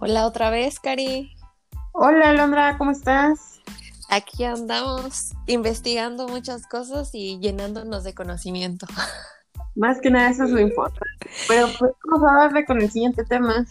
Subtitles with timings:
[0.00, 1.32] Hola otra vez, Cari.
[1.90, 3.60] Hola, Alondra, ¿cómo estás?
[4.08, 8.86] Aquí andamos investigando muchas cosas y llenándonos de conocimiento.
[9.74, 11.28] Más que nada eso es lo importante.
[11.48, 13.66] Pero pues vamos a darle con el siguiente tema.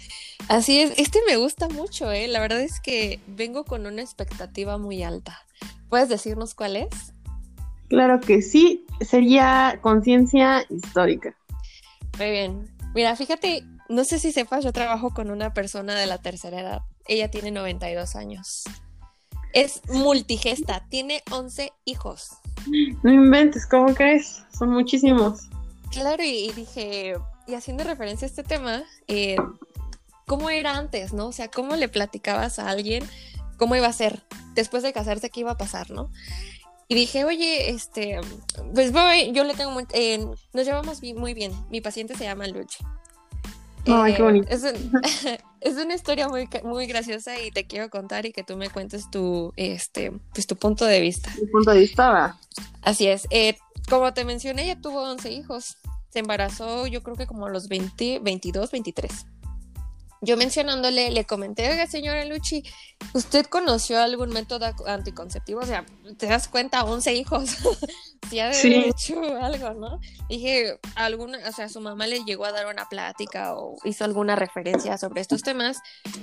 [0.49, 2.27] Así es, este me gusta mucho, ¿eh?
[2.27, 5.45] La verdad es que vengo con una expectativa muy alta.
[5.87, 7.13] ¿Puedes decirnos cuál es?
[7.87, 11.37] Claro que sí, sería conciencia histórica.
[12.17, 12.67] Muy bien.
[12.93, 16.81] Mira, fíjate, no sé si sepas, yo trabajo con una persona de la tercera edad.
[17.07, 18.63] Ella tiene 92 años.
[19.53, 22.29] Es multigesta, tiene 11 hijos.
[23.03, 24.43] No inventes, ¿cómo crees?
[24.57, 25.41] Son muchísimos.
[25.91, 27.15] Claro, y, dije,
[27.47, 29.37] y haciendo referencia a este tema, eh,
[30.25, 31.27] ¿cómo era antes, no?
[31.27, 33.03] O sea, ¿cómo le platicabas a alguien
[33.57, 36.11] cómo iba a ser después de casarse, qué iba a pasar, no?
[36.89, 38.19] Y dije, oye, este,
[38.73, 41.51] pues voy, yo le tengo, muy, eh, nos llevamos muy bien.
[41.69, 42.83] Mi paciente se llama Luchi.
[43.87, 44.47] Ay, qué bonito.
[45.59, 49.09] Es, una historia muy, muy graciosa y te quiero contar y que tú me cuentes
[49.09, 51.33] tu, este, pues tu punto de vista.
[51.41, 52.37] Mi punto de vista va.
[52.83, 53.27] Así es.
[53.31, 53.57] Eh,
[53.89, 55.77] como te mencioné, ella tuvo 11 hijos.
[56.09, 59.25] Se embarazó yo creo que como a los 20, 22, 23
[60.21, 62.63] yo mencionándole, le comenté, oiga, señora Luchi,
[63.13, 65.59] ¿usted conoció algún método anticonceptivo?
[65.59, 65.85] O sea,
[66.17, 67.49] te das cuenta, 11 hijos.
[68.41, 69.99] ha de hecho algo, ¿no?
[70.27, 74.35] Dije, alguna, o sea, su mamá le llegó a dar una plática o hizo alguna
[74.35, 75.77] referencia sobre estos temas,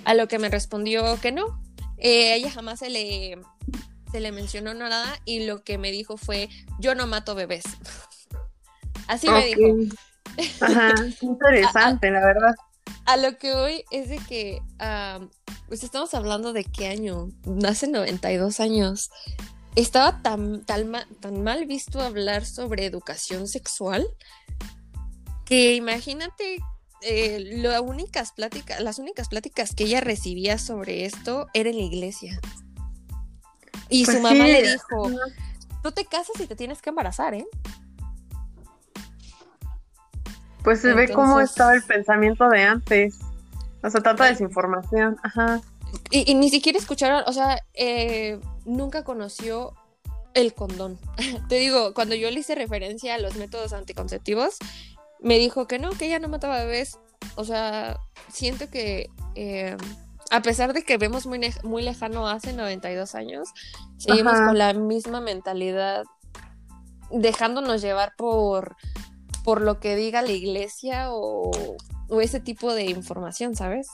[0.05, 1.61] a lo que me respondió que no.
[1.99, 3.39] Eh, ella jamás se le,
[4.11, 6.49] se le mencionó nada y lo que me dijo fue,
[6.81, 7.65] yo no mato bebés.
[9.07, 9.95] Así me dijo.
[10.61, 12.55] Ajá, interesante, la verdad
[13.07, 14.63] a lo que hoy es de que,
[15.69, 17.29] pues estamos hablando de qué año,
[17.67, 19.11] hace 92 años.
[19.77, 24.07] Estaba tan, tan, tan mal visto hablar sobre educación sexual
[25.45, 26.59] que imagínate
[27.03, 31.83] eh, las únicas pláticas, las únicas pláticas que ella recibía sobre esto era en la
[31.83, 32.41] iglesia.
[33.91, 35.11] Y su pues mamá le dijo,
[35.83, 37.47] tú te casas y te tienes que embarazar, ¿eh?
[40.65, 43.19] Pues se ve cómo estaba el pensamiento de antes.
[43.83, 45.19] O sea, tanta desinformación.
[45.23, 45.61] Ajá.
[46.11, 49.75] Y, ni siquiera escucharon, o sea, eh, nunca conoció
[50.33, 50.99] el condón.
[51.49, 54.57] Te digo, cuando yo le hice referencia a los métodos anticonceptivos,
[55.21, 56.99] me dijo que no, que ella no mataba bebés.
[57.37, 57.99] O sea,
[58.33, 59.77] siento que eh,
[60.31, 63.49] a pesar de que vemos muy, muy lejano hace 92 años,
[63.99, 66.05] seguimos con la misma mentalidad,
[67.11, 68.77] dejándonos llevar por
[69.45, 71.53] por lo que diga la iglesia o,
[72.21, 73.89] ese tipo de información, ¿sabes?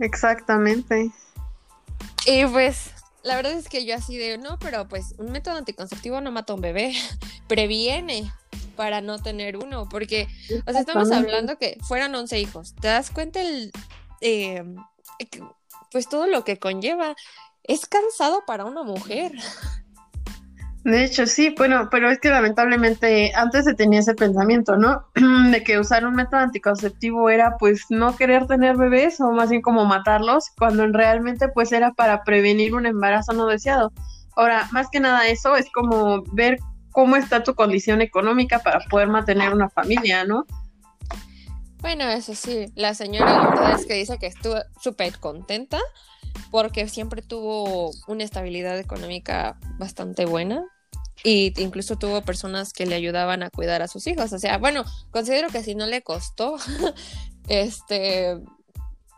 [0.00, 1.10] Exactamente.
[2.26, 2.90] Y pues
[3.22, 6.52] la verdad es que yo así de, no, pero pues un método anticonceptivo no mata
[6.52, 6.92] a un bebé,
[7.48, 8.30] previene
[8.74, 10.28] para no tener uno, porque,
[10.66, 13.72] o sea, estamos hablando que fueran 11 hijos, ¿te das cuenta el,
[14.20, 14.62] eh,
[15.90, 17.16] pues todo lo que conlleva?
[17.62, 19.32] Es cansado para una mujer.
[20.86, 25.04] De hecho, sí, bueno, pero es que lamentablemente antes se tenía ese pensamiento, ¿no?
[25.50, 29.62] De que usar un método anticonceptivo era pues no querer tener bebés o más bien
[29.62, 33.92] como matarlos, cuando realmente pues era para prevenir un embarazo no deseado.
[34.36, 36.58] Ahora, más que nada eso es como ver
[36.92, 40.46] cómo está tu condición económica para poder mantener una familia, ¿no?
[41.80, 45.80] Bueno, eso sí, la señora la es que dice que estuvo súper contenta
[46.52, 50.64] porque siempre tuvo una estabilidad económica bastante buena
[51.24, 54.32] y incluso tuvo personas que le ayudaban a cuidar a sus hijos.
[54.32, 56.56] O sea, bueno, considero que si no le costó,
[57.48, 58.38] este,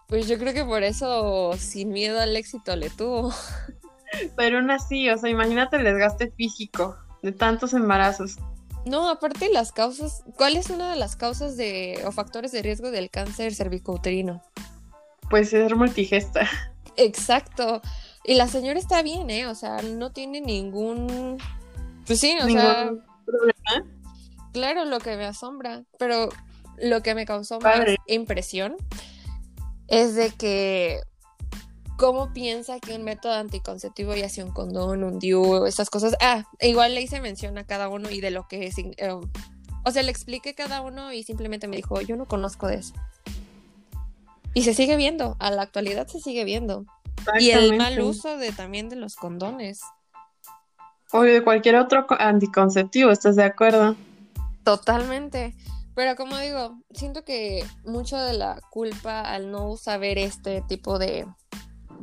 [0.06, 3.32] pues yo creo que por eso sin miedo al éxito le tuvo.
[4.36, 8.36] Pero aún así, o sea, imagínate el desgaste físico de tantos embarazos.
[8.86, 12.90] No, aparte las causas, ¿cuál es una de las causas de o factores de riesgo
[12.90, 14.42] del cáncer cervicouterino?
[15.28, 16.48] Pues ser multigesta.
[16.96, 17.82] Exacto.
[18.24, 19.46] Y la señora está bien, ¿eh?
[19.46, 21.38] O sea, no tiene ningún
[22.08, 22.90] pues sí, o sea.
[23.24, 23.86] Problema?
[24.52, 26.28] Claro, lo que me asombra, pero
[26.78, 28.76] lo que me causó más impresión
[29.86, 31.00] es de que
[31.96, 36.16] cómo piensa que un método anticonceptivo, ya sea un condón, un DIU, esas cosas.
[36.20, 38.78] Ah, igual le hice mención a cada uno y de lo que es.
[38.78, 38.94] Eh,
[39.84, 42.94] o sea, le expliqué cada uno y simplemente me dijo, yo no conozco de eso.
[44.54, 46.84] Y se sigue viendo, a la actualidad se sigue viendo.
[47.38, 49.80] Y el mal uso de también de los condones.
[51.12, 53.96] O de cualquier otro anticonceptivo, ¿estás de acuerdo?
[54.64, 55.54] Totalmente.
[55.94, 61.26] Pero como digo, siento que mucho de la culpa al no saber este tipo de,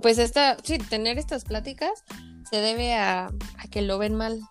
[0.01, 2.03] pues esta, sí, tener estas pláticas
[2.49, 3.29] se debe a,
[3.71, 4.41] que lo ven mal.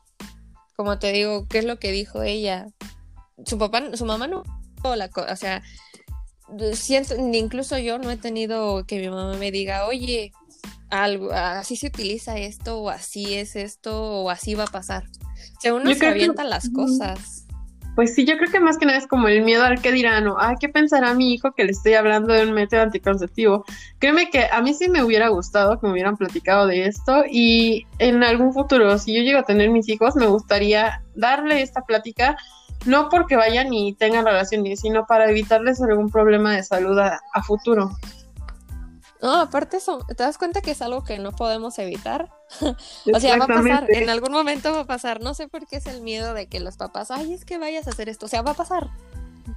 [0.76, 2.68] Como te digo, ¿qué es lo que dijo ella?
[3.44, 4.44] Su papá, su mamá no,
[4.96, 5.62] la, o sea,
[6.72, 10.32] siento, incluso yo no he tenido que mi mamá me diga, oye,
[11.02, 15.04] algo, así se utiliza esto, o así es esto, o así va a pasar.
[15.04, 17.44] O sea, uno se avienta las cosas.
[17.94, 20.26] Pues sí, yo creo que más que nada es como el miedo al que dirán
[20.26, 23.64] o, ay, ¿qué pensará mi hijo que le estoy hablando de un método anticonceptivo?
[24.00, 27.86] Créeme que a mí sí me hubiera gustado que me hubieran platicado de esto y
[28.00, 32.36] en algún futuro, si yo llego a tener mis hijos, me gustaría darle esta plática,
[32.84, 37.42] no porque vayan y tengan relaciones, sino para evitarles algún problema de salud a, a
[37.44, 37.92] futuro.
[39.24, 42.30] No, aparte eso, ¿te das cuenta que es algo que no podemos evitar?
[42.60, 45.22] o sea, va a pasar, en algún momento va a pasar.
[45.22, 47.86] No sé por qué es el miedo de que los papás, ay, es que vayas
[47.86, 48.26] a hacer esto.
[48.26, 48.90] O sea, va a pasar.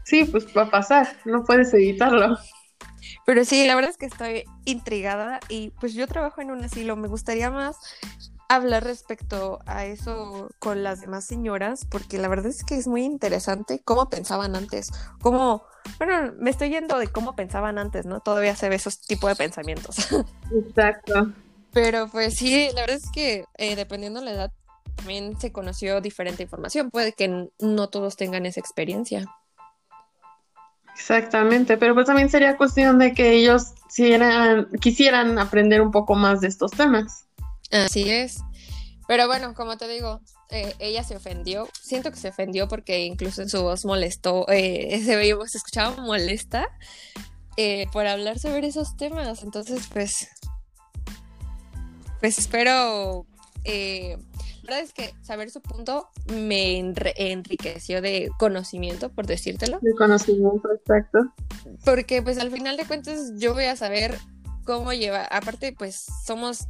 [0.06, 2.38] Sí, pues va a pasar, no puedes evitarlo.
[3.26, 6.96] Pero sí, la verdad es que estoy intrigada y pues yo trabajo en un asilo.
[6.96, 7.76] Me gustaría más
[8.50, 13.04] hablar respecto a eso con las demás señoras, porque la verdad es que es muy
[13.04, 14.92] interesante cómo pensaban antes,
[15.22, 15.64] cómo,
[15.98, 18.22] bueno, me estoy yendo de cómo pensaban antes, ¿no?
[18.22, 19.98] Todavía se ve esos tipos de pensamientos.
[20.52, 21.34] Exacto.
[21.74, 24.52] Pero pues sí, la verdad es que eh, dependiendo de la edad
[24.96, 29.26] también se conoció diferente información, puede que no todos tengan esa experiencia.
[30.96, 33.76] Exactamente, pero pues también sería cuestión de que ellos
[34.82, 37.27] quisieran aprender un poco más de estos temas.
[37.72, 38.40] Así es.
[39.08, 41.68] Pero bueno, como te digo, eh, ella se ofendió.
[41.82, 46.02] Siento que se ofendió porque incluso en su voz molestó, eh, se, veía, se escuchaba
[46.02, 46.68] molesta
[47.56, 49.44] eh, por hablar sobre esos temas.
[49.44, 50.28] Entonces, pues,
[52.20, 53.26] pues espero.
[53.64, 54.18] la
[54.64, 59.80] verdad es que saber su punto me enriqueció de conocimiento, por decírtelo.
[59.82, 61.20] De conocimiento, exacto.
[61.86, 64.18] Porque, pues, al final de cuentas, yo voy a saber
[64.66, 65.24] cómo lleva.
[65.24, 66.68] Aparte, pues, somos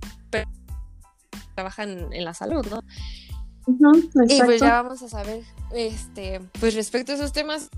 [1.57, 2.83] trabajan en la salud, ¿no?
[4.30, 5.44] y pues ya vamos a saber,
[5.74, 7.71] este, pues respecto a esos temas,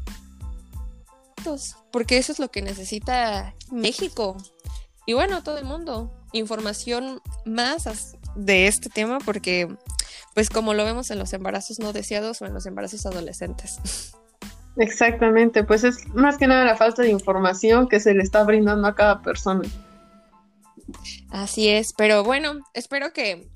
[1.92, 4.36] porque eso es lo que necesita México
[5.06, 9.74] y bueno, todo el mundo, información más de este tema porque
[10.36, 14.12] pues como lo vemos en los embarazos no deseados o en los embarazos adolescentes.
[14.76, 18.90] Exactamente, pues es más que nada la falta de información que se le está brindando
[18.90, 19.62] a cada persona.
[21.30, 23.50] Así es, pero bueno, espero que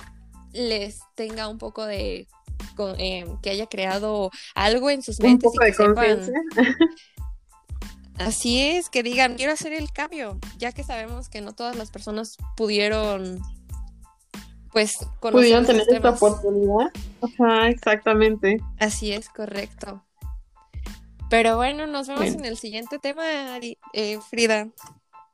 [0.54, 2.28] les tenga un poco de
[2.98, 6.32] eh, que haya creado algo en sus mentes un poco de sepan,
[8.18, 11.92] así es que digan quiero hacer el cambio ya que sabemos que no todas las
[11.92, 13.42] personas pudieron
[14.72, 16.92] pues pudieron tener esta oportunidad.
[17.22, 18.60] Ajá exactamente.
[18.80, 20.04] Así es correcto.
[21.30, 23.24] Pero bueno nos vemos en el siguiente tema
[23.94, 24.70] eh, Frida.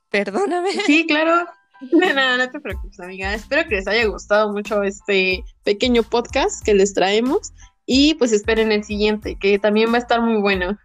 [0.10, 0.72] Perdóname.
[0.86, 1.48] Sí claro
[1.92, 3.34] de nada, no te preocupes, amiga.
[3.34, 7.54] Espero que les haya gustado mucho este pequeño podcast que les traemos.
[7.86, 10.78] Y pues esperen el siguiente, que también va a estar muy bueno.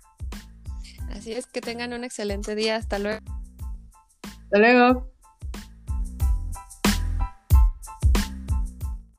[1.11, 2.76] Así es, que tengan un excelente día.
[2.76, 3.20] Hasta luego.
[4.23, 5.14] Hasta luego.